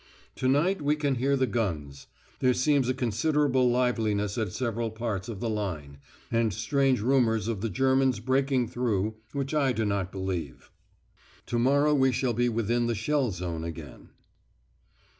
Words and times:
To 0.37 0.47
night 0.47 0.81
we 0.81 0.95
can 0.95 1.13
hear 1.13 1.37
the 1.37 1.45
guns. 1.45 2.07
There 2.39 2.55
seems 2.55 2.89
a 2.89 2.93
considerable 2.95 3.69
liveliness 3.69 4.35
at 4.35 4.51
several 4.51 4.89
parts 4.89 5.29
of 5.29 5.41
the 5.41 5.47
line, 5.47 5.99
and 6.31 6.51
strange 6.51 7.01
rumours 7.01 7.47
of 7.47 7.61
the 7.61 7.69
Germans 7.69 8.19
breaking 8.19 8.69
through, 8.69 9.13
which 9.31 9.53
I 9.53 9.73
do 9.73 9.85
not 9.85 10.11
believe. 10.11 10.71
To 11.45 11.59
morrow 11.59 11.93
we 11.93 12.11
shall 12.11 12.33
be 12.33 12.49
within 12.49 12.87
the 12.87 12.95
shell 12.95 13.29
zone 13.29 13.63
again." 13.63 14.09